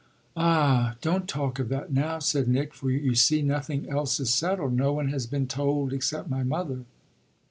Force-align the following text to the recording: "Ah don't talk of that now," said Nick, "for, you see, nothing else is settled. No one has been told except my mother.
"Ah 0.35 0.95
don't 1.03 1.27
talk 1.29 1.59
of 1.59 1.69
that 1.69 1.93
now," 1.93 2.17
said 2.17 2.47
Nick, 2.47 2.73
"for, 2.73 2.89
you 2.89 3.13
see, 3.13 3.43
nothing 3.43 3.87
else 3.87 4.19
is 4.19 4.33
settled. 4.33 4.73
No 4.73 4.91
one 4.91 5.09
has 5.09 5.27
been 5.27 5.45
told 5.45 5.93
except 5.93 6.27
my 6.27 6.41
mother. 6.41 6.85